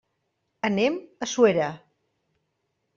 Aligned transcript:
Anem 0.69 0.97
a 1.27 1.29
Suera. 1.37 1.71